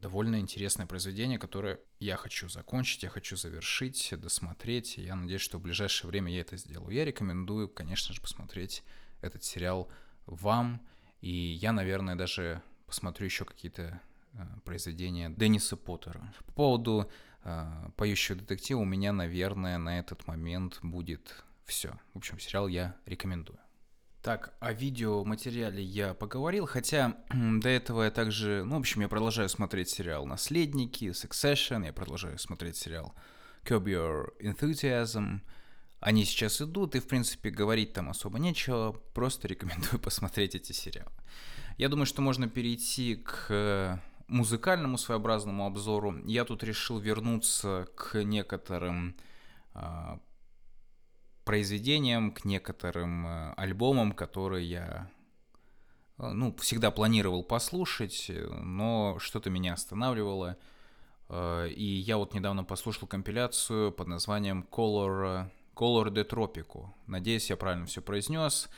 [0.00, 4.96] довольно интересное произведение, которое я хочу закончить, я хочу завершить, досмотреть.
[4.98, 6.90] Я надеюсь, что в ближайшее время я это сделаю.
[6.90, 8.82] Я рекомендую, конечно же, посмотреть
[9.20, 9.90] этот сериал
[10.26, 10.80] вам.
[11.20, 14.00] И я, наверное, даже посмотрю еще какие-то
[14.34, 16.32] э, произведения Денниса Поттера.
[16.46, 17.10] По поводу
[17.96, 21.98] поющего детектива у меня, наверное, на этот момент будет все.
[22.14, 23.58] В общем, сериал я рекомендую.
[24.22, 29.48] Так, о видеоматериале я поговорил, хотя до этого я также, ну, в общем, я продолжаю
[29.48, 33.14] смотреть сериал «Наследники», «Succession», я продолжаю смотреть сериал
[33.64, 35.40] Curb Your Enthusiasm.
[36.00, 41.12] Они сейчас идут, и, в принципе, говорить там особо нечего, просто рекомендую посмотреть эти сериалы.
[41.76, 46.18] Я думаю, что можно перейти к музыкальному своеобразному обзору.
[46.26, 49.16] Я тут решил вернуться к некоторым
[49.74, 50.18] э,
[51.44, 55.10] произведениям, к некоторым э, альбомам, которые я
[56.18, 60.58] э, ну, всегда планировал послушать, но что-то меня останавливало.
[61.30, 66.90] Э, и я вот недавно послушал компиляцию под названием Color, Color de Tropico.
[67.06, 68.68] Надеюсь, я правильно все произнес.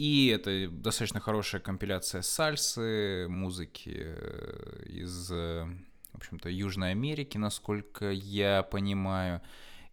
[0.00, 5.66] И это достаточно хорошая компиляция сальсы, музыки э, из, э,
[6.14, 9.42] в общем-то, Южной Америки, насколько я понимаю.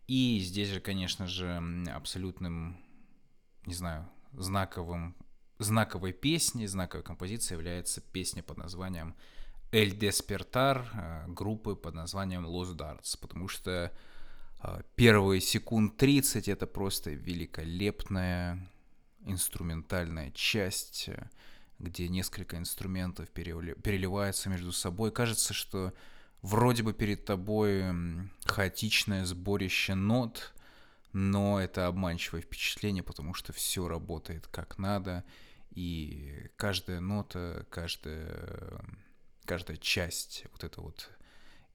[0.08, 1.62] И здесь же, конечно же,
[1.94, 2.78] абсолютным,
[3.66, 5.14] не знаю, знаковым,
[5.60, 9.14] знаковой песней, знаковой композицией является песня под названием
[9.74, 13.92] «Эль Деспертар» э, группы под названием «Los Darts», потому что
[14.96, 18.70] первые секунд 30 это просто великолепная
[19.28, 21.30] инструментальная часть, э,
[21.80, 25.12] где несколько инструментов переливаются между собой.
[25.12, 25.94] Кажется, что
[26.42, 27.86] вроде бы перед тобой
[28.46, 30.54] хаотичное сборище нот,
[31.14, 35.24] но это обманчивое впечатление, потому что все работает как надо,
[35.72, 38.82] и каждая нота, каждая,
[39.46, 41.10] каждая часть вот этого вот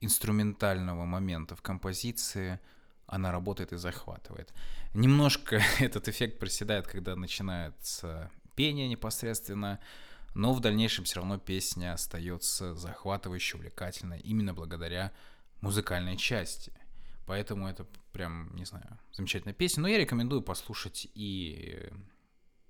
[0.01, 2.59] инструментального момента в композиции–
[3.07, 4.53] она работает и захватывает.
[4.93, 9.79] Немножко этот эффект проседает, когда начинается пение непосредственно,
[10.35, 15.11] но в дальнейшем все равно песня остается захватывающей, увлекательной именно благодаря
[15.61, 16.73] музыкальной части.
[17.25, 19.81] Поэтому это прям, не знаю, замечательная песня.
[19.81, 21.89] Но я рекомендую послушать и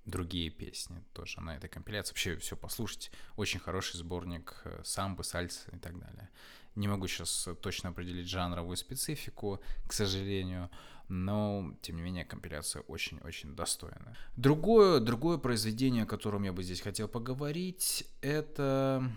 [0.06, 2.12] другие песни тоже на этой компиляции.
[2.12, 3.12] Вообще все послушать.
[3.36, 6.30] Очень хороший сборник э, самбы, сальсы и так далее.
[6.76, 10.70] Не могу сейчас точно определить жанровую специфику, к сожалению,
[11.08, 14.18] но, тем не менее, компиляция очень-очень достойная.
[14.38, 19.08] Другое, другое произведение, о котором я бы здесь хотел поговорить, это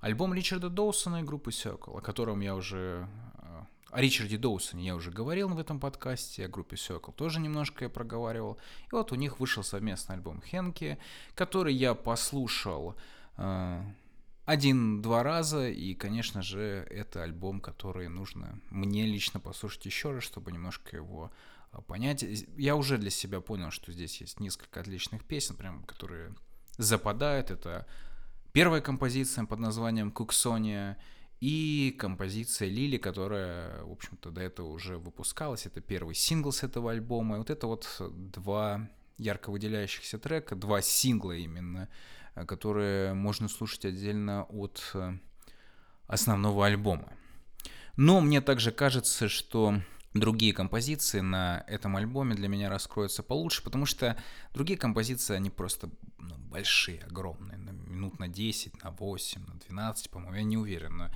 [0.00, 3.08] альбом Ричарда Доусона и группы Circle, о котором я уже
[3.90, 7.90] о Ричарде Доусоне я уже говорил в этом подкасте, о группе Circle тоже немножко я
[7.90, 8.58] проговаривал.
[8.90, 10.98] И вот у них вышел совместный альбом Хенки,
[11.34, 12.96] который я послушал
[13.36, 13.82] э,
[14.44, 20.52] один-два раза, и, конечно же, это альбом, который нужно мне лично послушать еще раз, чтобы
[20.52, 21.30] немножко его
[21.70, 22.24] а, понять.
[22.56, 26.34] Я уже для себя понял, что здесь есть несколько отличных песен, прям, которые
[26.78, 27.50] западают.
[27.50, 27.86] Это
[28.52, 30.98] первая композиция под названием «Куксония»,
[31.40, 35.66] и композиция Лили, которая, в общем-то, до этого уже выпускалась.
[35.66, 37.36] Это первый сингл с этого альбома.
[37.36, 41.88] И вот это вот два ярко выделяющихся трека, два сингла именно,
[42.38, 45.12] Э, которые можно слушать отдельно от э,
[46.06, 47.12] основного альбома.
[47.96, 49.80] Но мне также кажется, что
[50.14, 54.16] другие композиции на этом альбоме для меня раскроются получше, потому что
[54.54, 60.10] другие композиции, они просто ну, большие, огромные, на минут на 10, на 8, на 12,
[60.10, 61.10] по-моему, я не уверен, но,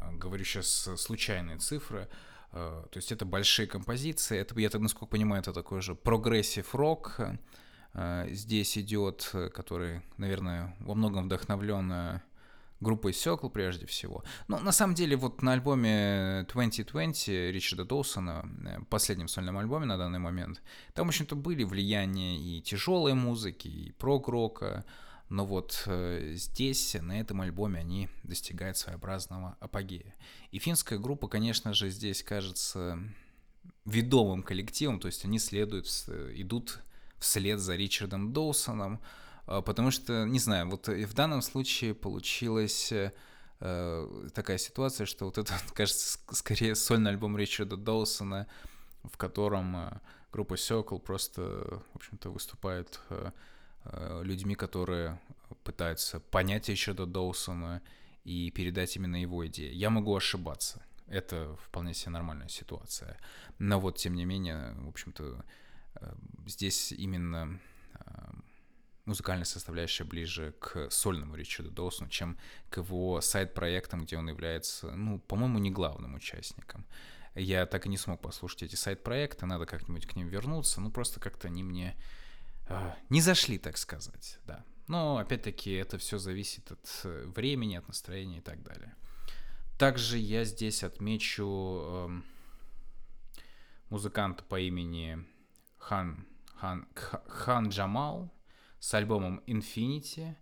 [0.00, 2.08] э, говорю сейчас случайные цифры,
[2.50, 7.20] то есть это большие композиции, это, я так, насколько понимаю, это такой же прогрессив рок,
[7.94, 12.20] Э, здесь идет, э, который, наверное, во многом вдохновлен э,
[12.80, 14.22] группой Circle прежде всего.
[14.46, 20.18] Но на самом деле вот на альбоме 2020 Ричарда Доусона, последнем сольном альбоме на данный
[20.20, 20.62] момент,
[20.94, 24.84] там, в общем-то, были влияния и тяжелой музыки, и прог-рока,
[25.28, 30.14] но вот здесь, на этом альбоме, они достигают своеобразного апогея.
[30.52, 32.98] И финская группа, конечно же, здесь кажется
[33.84, 35.86] ведомым коллективом, то есть они следуют,
[36.34, 36.80] идут
[37.18, 39.00] вслед за Ричардом Доусоном,
[39.48, 43.10] потому что, не знаю, вот в данном случае получилась э,
[44.34, 48.46] такая ситуация, что вот это, кажется, скорее сольный альбом Ричарда Доусона,
[49.04, 50.00] в котором э,
[50.32, 53.30] группа Circle просто, в общем-то, выступает э,
[54.22, 55.18] людьми, которые
[55.64, 57.80] пытаются понять Ричарда Доусона
[58.24, 59.72] и передать именно его идеи.
[59.72, 60.84] Я могу ошибаться.
[61.06, 63.16] Это вполне себе нормальная ситуация.
[63.58, 65.42] Но вот, тем не менее, в общем-то,
[66.46, 67.58] здесь именно а,
[69.08, 75.18] музыкальная составляющая ближе к сольному Ричарду Доусону, чем к его сайт-проектам, где он является, ну,
[75.18, 76.86] по-моему, не главным участником.
[77.34, 81.20] Я так и не смог послушать эти сайт-проекты, надо как-нибудь к ним вернуться, ну, просто
[81.20, 81.96] как-то они мне
[82.68, 84.64] э, не зашли, так сказать, да.
[84.88, 88.94] Но, опять-таки, это все зависит от э, времени, от настроения и так далее.
[89.78, 92.20] Также я здесь отмечу э,
[93.88, 95.24] музыканта по имени
[95.78, 98.30] Хан, Хан, Хан Джамал
[98.78, 100.34] с альбомом Infinity.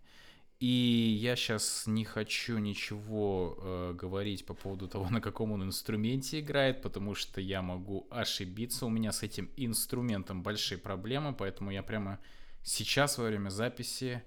[0.59, 6.39] И я сейчас не хочу ничего э, говорить по поводу того, на каком он инструменте
[6.39, 8.85] играет, потому что я могу ошибиться.
[8.85, 12.19] У меня с этим инструментом большие проблемы, поэтому я прямо
[12.63, 14.23] сейчас во время записи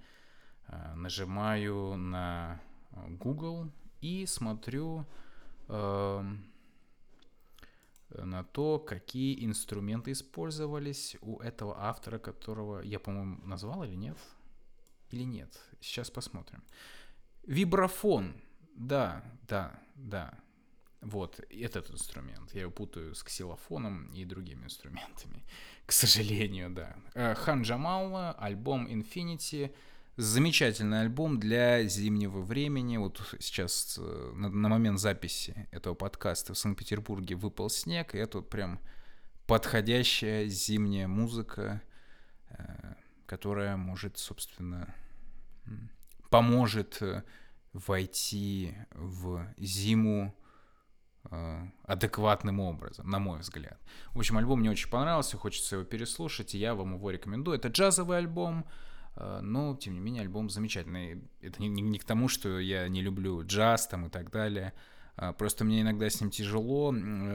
[0.69, 2.61] э, нажимаю на
[3.09, 3.71] Google
[4.01, 5.07] и смотрю
[5.69, 6.25] э,
[8.17, 14.17] на то, какие инструменты использовались у этого автора, которого я, по-моему, назвал или нет?
[15.11, 15.59] Или нет?
[15.81, 16.63] Сейчас посмотрим.
[17.47, 18.35] Вибрафон.
[18.75, 20.39] Да, да, да.
[21.01, 22.55] Вот этот инструмент.
[22.55, 25.43] Я его путаю с ксилофоном и другими инструментами.
[25.87, 26.97] К сожалению, да.
[27.15, 29.75] Э, Хан Джамал, альбом Infinity.
[30.21, 32.99] Замечательный альбом для зимнего времени.
[32.99, 38.39] Вот сейчас э, на, на момент записи этого подкаста в Санкт-Петербурге выпал снег, и это
[38.39, 38.81] вот прям
[39.47, 41.81] подходящая зимняя музыка,
[42.51, 44.95] э, которая может, собственно,
[46.29, 47.23] поможет э,
[47.73, 50.37] войти в зиму
[51.85, 53.81] адекватным образом, на мой взгляд.
[54.13, 57.57] В общем, альбом мне очень понравился, хочется его переслушать, и я вам его рекомендую.
[57.57, 58.67] Это джазовый альбом,
[59.17, 61.23] но, тем не менее, альбом замечательный.
[61.41, 64.73] Это не, не, не к тому, что я не люблю джаз там и так далее.
[65.17, 66.95] А, просто мне иногда с ним тяжело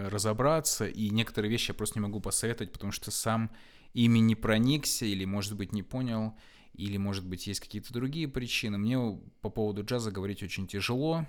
[0.09, 3.51] разобраться, и некоторые вещи я просто не могу посоветовать, потому что сам
[3.93, 6.35] ими не проникся, или, может быть, не понял,
[6.73, 8.77] или, может быть, есть какие-то другие причины.
[8.77, 11.25] Мне по поводу джаза говорить очень тяжело.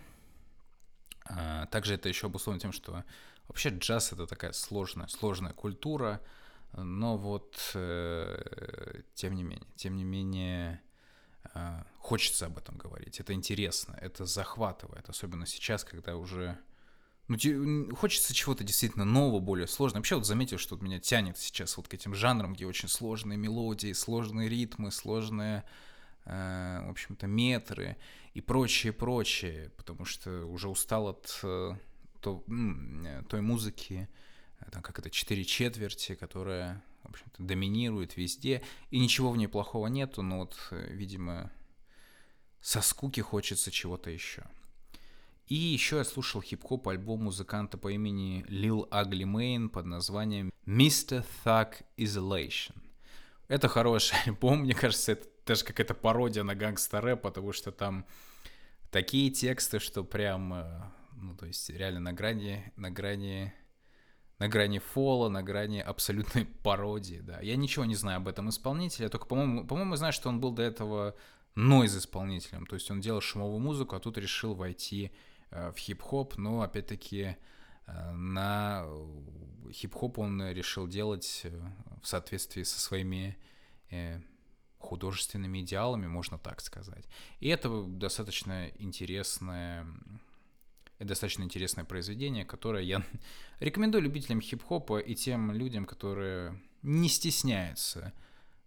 [1.25, 3.05] А, также это еще обусловлено тем, что
[3.49, 6.21] вообще джаз— это такая сложная, сложная культура,
[6.77, 10.81] но вот, э, тем не менее, тем не менее,
[11.55, 13.21] э, хочется об этом говорить.
[13.21, 16.59] Это интересно, это захватывает, особенно сейчас, когда уже...
[17.29, 19.99] Ну, хочется чего-то действительно нового, более сложного.
[19.99, 23.93] Вообще вот заметил, что меня тянет сейчас вот к этим жанрам, где очень сложные мелодии,
[23.93, 25.65] сложные ритмы, сложные,
[26.25, 27.97] э, в общем-то, метры
[28.35, 31.73] и прочее, прочее, потому что уже устал от э,
[32.21, 34.09] то, э, той музыки,
[34.71, 39.87] там, как это, четыре четверти, которая, в общем-то, доминирует везде, и ничего в ней плохого
[39.87, 41.51] нету, но вот, э, видимо,
[42.61, 44.45] со скуки хочется чего-то еще.
[45.47, 51.25] И еще я слушал хип-хоп альбом музыканта по имени Lil Ugly Mane под названием Mr.
[51.45, 52.75] Thug Isolation.
[53.47, 58.05] Это хороший альбом, мне кажется, это даже какая-то пародия на гангста рэп, потому что там
[58.91, 60.83] такие тексты, что прям, э,
[61.15, 63.55] ну, то есть реально на грани, на грани
[64.39, 67.41] на грани фола, на грани абсолютной пародии, да.
[67.41, 70.63] Я ничего не знаю об этом исполнителе, только, по-моему, по-моему, знаю, что он был до
[70.63, 71.17] этого
[71.55, 75.11] нойз-исполнителем, то есть он делал шумовую музыку, а тут решил войти
[75.51, 77.37] э, в хип-хоп, но, опять-таки,
[77.87, 78.87] э, на
[79.73, 81.61] хип-хоп он решил делать э,
[82.03, 83.39] в соответствии со своими
[83.91, 84.21] э,
[84.79, 87.07] художественными идеалами, можно так сказать.
[87.41, 89.87] И это достаточно интересная
[91.05, 93.03] достаточно интересное произведение, которое я
[93.61, 98.13] рекомендую любителям хип-хопа и тем людям, которые не стесняются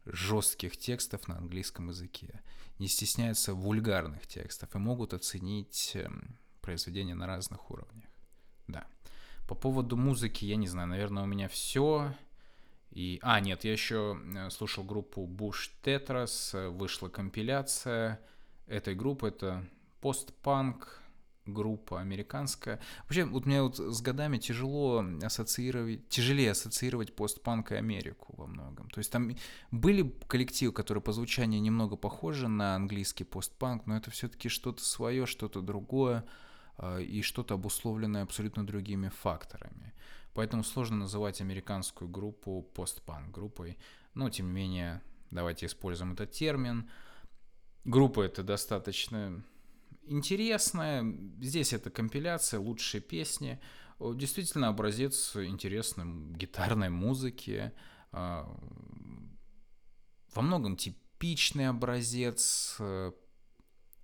[0.05, 2.41] жестких текстов на английском языке,
[2.79, 8.09] не стесняются вульгарных текстов и могут оценить эм, произведение на разных уровнях.
[8.67, 8.87] Да.
[9.47, 12.13] По поводу музыки, я не знаю, наверное, у меня все.
[12.91, 13.19] И...
[13.21, 18.19] А, нет, я еще э, слушал группу Bush Tetras, вышла компиляция
[18.67, 19.67] этой группы, это
[20.01, 20.98] постпанк,
[21.53, 22.79] группа американская.
[23.03, 28.89] Вообще, вот мне вот с годами тяжело ассоциировать, тяжелее ассоциировать постпанк и Америку во многом.
[28.89, 29.35] То есть там
[29.71, 35.25] были коллективы, которые по звучанию немного похожи на английский постпанк, но это все-таки что-то свое,
[35.25, 36.25] что-то другое
[36.77, 39.93] а, и что-то обусловленное абсолютно другими факторами.
[40.33, 43.77] Поэтому сложно называть американскую группу постпанк группой,
[44.13, 46.89] но тем не менее давайте используем этот термин.
[47.85, 49.43] Группа это достаточно
[50.09, 51.05] интересная.
[51.39, 53.59] Здесь это компиляция, лучшие песни.
[53.99, 57.71] Действительно образец интересной гитарной музыки.
[58.11, 58.47] А,
[60.33, 63.11] во многом типичный образец э,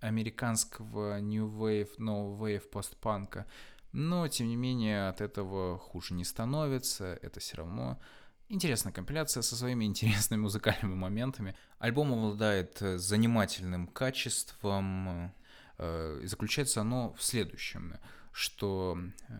[0.00, 3.46] американского New Wave, No Wave постпанка.
[3.92, 7.18] Но, тем не менее, от этого хуже не становится.
[7.22, 7.98] Это все равно
[8.48, 11.56] интересная компиляция со своими интересными музыкальными моментами.
[11.78, 15.45] Альбом обладает занимательным качеством, Э,
[15.78, 17.96] и заключается оно в следующем,
[18.32, 18.98] что
[19.28, 19.34] э,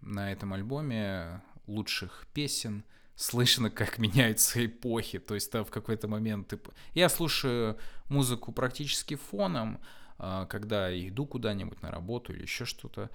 [0.00, 5.18] на этом альбоме лучших песен слышно, как меняются эпохи.
[5.18, 6.52] То есть там в какой-то момент...
[6.94, 7.78] Я слушаю
[8.08, 9.80] музыку практически фоном,
[10.18, 13.10] э, когда иду куда-нибудь на работу или еще что-то.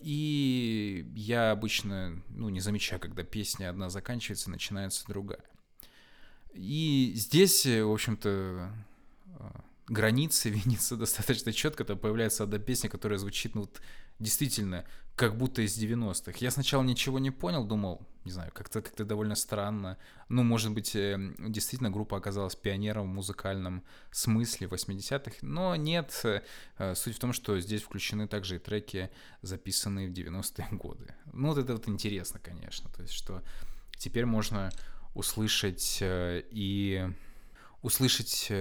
[0.00, 5.44] И я обычно ну, не замечаю, когда песня одна заканчивается, начинается другая.
[6.52, 8.72] И здесь, в общем-то,
[9.88, 13.80] границы видятся достаточно четко, там появляется одна песня, которая звучит, ну, вот,
[14.18, 14.84] действительно,
[15.14, 16.38] как будто из 90-х.
[16.40, 19.96] Я сначала ничего не понял, думал, не знаю, как-то как довольно странно.
[20.28, 26.22] Ну, может быть, э, действительно группа оказалась пионером в музыкальном смысле 80-х, но нет.
[26.78, 29.10] Э, суть в том, что здесь включены также и треки,
[29.40, 31.14] записанные в 90-е годы.
[31.32, 32.90] Ну, вот это вот интересно, конечно.
[32.90, 33.42] То есть, что
[33.96, 34.70] теперь можно
[35.14, 37.08] услышать э, и
[37.80, 38.52] услышать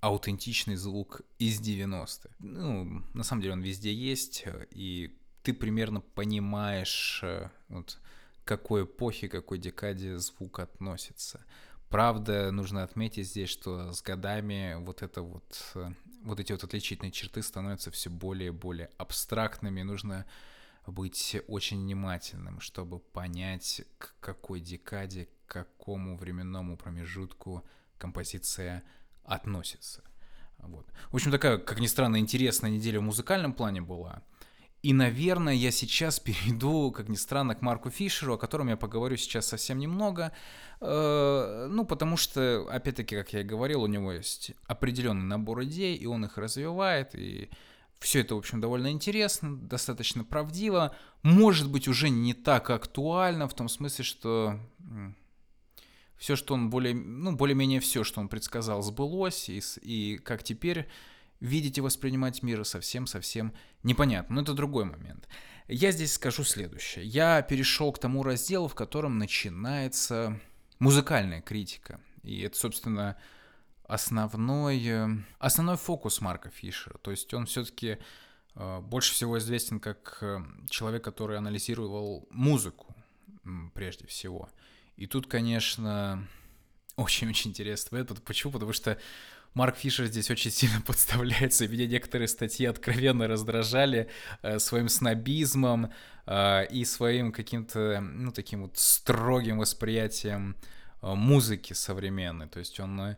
[0.00, 2.30] аутентичный звук из 90-х.
[2.38, 7.98] Ну, на самом деле он везде есть, и ты примерно понимаешь, э, вот,
[8.44, 11.44] к какой эпохе, какой декаде звук относится.
[11.88, 15.90] Правда, нужно отметить здесь, что с годами вот это вот, э,
[16.22, 19.82] вот эти вот отличительные черты становятся все более и более абстрактными.
[19.82, 20.24] Нужно
[20.86, 27.64] быть очень внимательным, чтобы понять, к какой декаде, к какому временному промежутку
[27.98, 28.82] композиция
[29.30, 30.02] относится.
[30.58, 30.86] Вот.
[31.10, 34.22] В общем, такая, как ни странно, интересная неделя в музыкальном плане была.
[34.82, 39.16] И, наверное, я сейчас перейду, как ни странно, к Марку Фишеру, о котором я поговорю
[39.16, 40.32] сейчас совсем немного.
[40.80, 45.96] Э, ну, потому что, опять-таки, как я и говорил, у него есть определенный набор идей,
[45.96, 47.50] и он их развивает, и
[47.98, 50.94] все это, в общем, довольно интересно, достаточно правдиво.
[51.22, 54.58] Может быть, уже не так актуально, в том смысле, что
[56.20, 60.86] все, что он более, ну, более-менее все, что он предсказал, сбылось, и, и как теперь
[61.40, 64.34] видеть и воспринимать мир совсем-совсем непонятно.
[64.34, 65.26] Но это другой момент.
[65.66, 67.06] Я здесь скажу следующее.
[67.06, 70.38] Я перешел к тому разделу, в котором начинается
[70.78, 72.02] музыкальная критика.
[72.22, 73.16] И это, собственно,
[73.84, 75.08] основной, э,
[75.38, 76.98] основной фокус Марка Фишера.
[76.98, 77.96] То есть он все-таки
[78.56, 82.94] э, больше всего известен как э, человек, который анализировал музыку
[83.72, 84.50] прежде всего.
[85.00, 86.28] И тут, конечно,
[86.96, 87.96] очень-очень интересно.
[87.96, 88.52] Это почему?
[88.52, 88.98] Потому что
[89.54, 94.10] Марк Фишер здесь очень сильно подставляется, и меня некоторые статьи откровенно раздражали
[94.42, 95.90] э, своим снобизмом
[96.26, 100.54] э, и своим каким-то, ну, таким вот строгим восприятием
[101.00, 102.48] э, музыки современной.
[102.48, 103.16] То есть он э,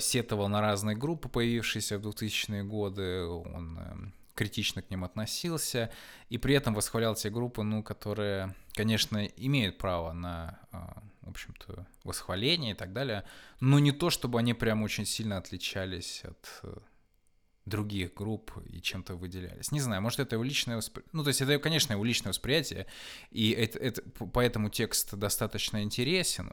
[0.00, 5.90] сетовал на разные группы, появившиеся в 2000-е годы, он э, критично к ним относился,
[6.28, 11.86] и при этом восхвалял те группы, ну, которые, конечно, имеют право на а, в общем-то,
[12.04, 13.24] восхваление и так далее,
[13.60, 16.76] но не то, чтобы они прям очень сильно отличались от э,
[17.66, 19.72] других групп и чем-то выделялись.
[19.72, 21.10] Не знаю, может, это его личное восприятие.
[21.12, 22.86] Ну, то есть, это, конечно, его личное восприятие,
[23.30, 24.02] и это, это,
[24.32, 26.50] поэтому текст достаточно интересен.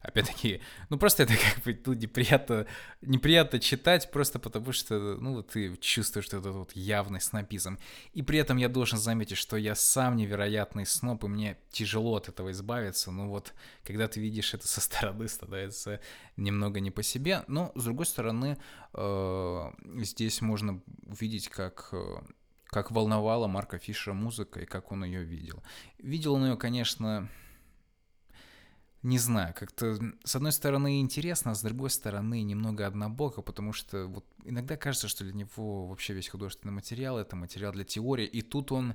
[0.00, 2.66] Опять-таки, ну, просто это как бы ну, неприятно,
[3.02, 7.78] неприятно читать, просто потому что, ну, ты чувствуешь что этот вот явный снобизм.
[8.12, 12.28] И при этом я должен заметить, что я сам невероятный сноб, и мне тяжело от
[12.28, 13.10] этого избавиться.
[13.10, 13.54] Ну, вот,
[13.84, 16.00] когда ты видишь это со стороны, становится
[16.36, 17.44] немного не по себе.
[17.48, 18.58] Но, с другой стороны,
[18.92, 19.70] э,
[20.02, 22.20] здесь можно увидеть, как э,
[22.66, 25.62] как волновала Марка Фишера музыка и как он ее видел.
[25.98, 27.28] Видел он ее, конечно,
[29.02, 34.06] не знаю, как-то с одной стороны интересно, а с другой стороны немного однобоко, потому что
[34.06, 38.42] вот иногда кажется, что для него вообще весь художественный материал это материал для теории, и
[38.42, 38.94] тут он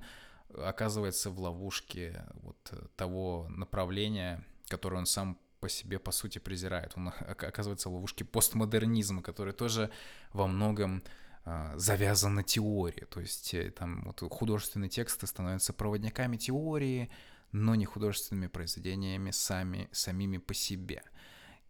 [0.55, 6.91] оказывается в ловушке вот того направления, которое он сам по себе, по сути, презирает.
[6.97, 9.89] Он оказывается в ловушке постмодернизма, который тоже
[10.33, 11.01] во многом
[11.45, 13.05] а, завязан на теории.
[13.09, 17.09] То есть э, там вот художественные тексты становятся проводниками теории,
[17.51, 21.03] но не художественными произведениями сами, самими по себе.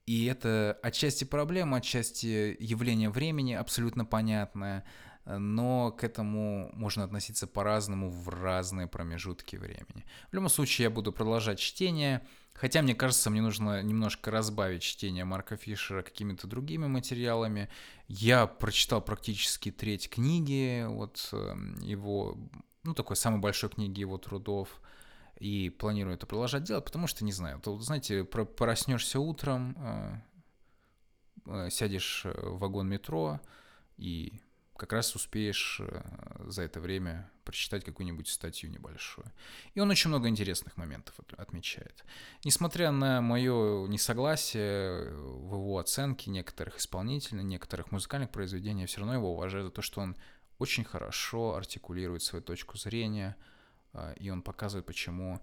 [0.06, 4.86] И это отчасти проблема, отчасти явление времени абсолютно понятное,
[5.26, 10.06] но к этому можно относиться по-разному в разные промежутки времени.
[10.30, 12.22] В любом случае, я буду продолжать чтение,
[12.54, 17.70] хотя, мне кажется, мне нужно немножко разбавить чтение Марка Фишера какими-то другими материалами.
[18.08, 22.38] Я прочитал практически треть книги, вот эм, его,
[22.84, 24.82] ну, такой самой большой книги его трудов,
[25.40, 30.16] и планирую это продолжать делать, потому что, не знаю, то, знаете, проснешься утром, э,
[31.48, 33.42] э, сядешь в вагон метро
[33.98, 34.40] и
[34.78, 36.02] как раз успеешь э,
[36.48, 39.32] за это время прочитать какую-нибудь статью небольшую.
[39.74, 42.04] И он очень много интересных моментов отмечает.
[42.44, 49.14] Несмотря на мое несогласие в его оценке некоторых исполнителей, некоторых музыкальных произведений, я все равно
[49.14, 50.16] его уважаю за то, что он
[50.60, 53.36] очень хорошо артикулирует свою точку зрения,
[53.94, 55.42] э, и он показывает, почему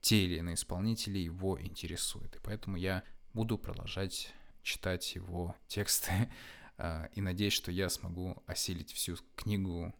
[0.00, 2.36] те или иные исполнители его интересуют.
[2.36, 6.12] И поэтому я буду продолжать читать его тексты
[6.78, 9.94] и надеюсь, что я смогу осилить всю книгу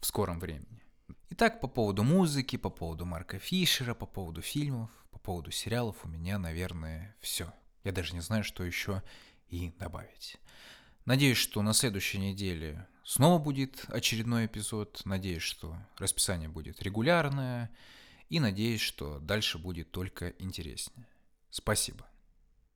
[0.00, 0.82] в скором времени.
[1.30, 6.08] Итак, по поводу музыки, по поводу Марка Фишера, по поводу фильмов, по поводу сериалов у
[6.08, 7.52] меня, наверное, все.
[7.82, 9.02] Я даже не знаю, что еще
[9.48, 10.38] и добавить.
[11.04, 15.02] Надеюсь, что на следующей неделе снова будет очередной эпизод.
[15.04, 17.70] Надеюсь, что расписание будет регулярное.
[18.30, 21.06] И надеюсь, что дальше будет только интереснее.
[21.50, 22.06] Спасибо.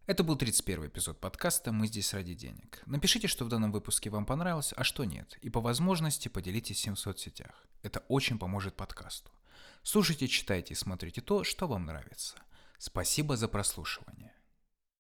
[0.09, 2.81] Это был 31 эпизод подкаста «Мы здесь ради денег».
[2.87, 5.37] Напишите, что в данном выпуске вам понравилось, а что нет.
[5.43, 7.67] И по возможности поделитесь им в соцсетях.
[7.83, 9.31] Это очень поможет подкасту.
[9.83, 12.39] Слушайте, читайте и смотрите то, что вам нравится.
[12.79, 14.33] Спасибо за прослушивание.